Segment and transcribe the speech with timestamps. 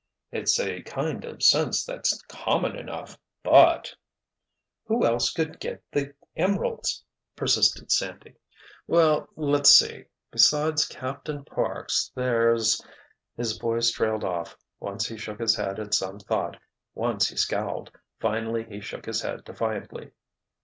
[0.31, 3.95] "It's a kind of sense that's common enough—but——"
[4.87, 7.03] "Who else could get the emeralds?"
[7.35, 8.33] persisted Sandy.
[8.87, 10.05] "Well, let's see.
[10.31, 12.81] Besides Captain Parks, there's—"
[13.37, 16.57] his voice trailed off; once he shook his head at some thought;
[16.95, 20.13] once he scowled; finally he shook his head defiantly.